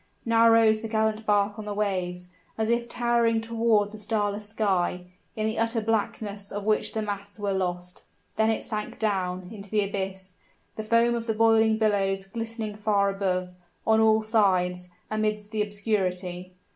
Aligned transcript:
Now 0.25 0.49
rose 0.49 0.81
the 0.81 0.87
gallant 0.87 1.27
bark 1.27 1.59
on 1.59 1.65
the 1.65 1.75
waves, 1.75 2.29
as 2.57 2.71
if 2.71 2.89
towering 2.89 3.39
toward 3.39 3.91
the 3.91 3.99
starless 3.99 4.49
sky, 4.49 5.05
in 5.35 5.45
the 5.45 5.59
utter 5.59 5.79
blackness 5.79 6.51
of 6.51 6.63
which 6.63 6.93
the 6.93 7.03
masts 7.03 7.39
were 7.39 7.53
lost; 7.53 8.01
then 8.35 8.49
it 8.49 8.63
sank 8.63 8.97
down 8.97 9.49
into 9.51 9.69
the 9.69 9.83
abyss, 9.87 10.33
the 10.75 10.83
foam 10.83 11.13
of 11.13 11.27
the 11.27 11.35
boiling 11.35 11.77
billows 11.77 12.25
glistening 12.25 12.73
far 12.73 13.11
above, 13.11 13.49
on 13.85 13.99
all 14.01 14.23
sides, 14.23 14.89
amidst 15.11 15.51
the 15.51 15.61
obscurity. 15.61 16.55